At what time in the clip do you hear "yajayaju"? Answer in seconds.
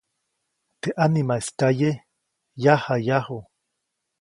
2.63-3.39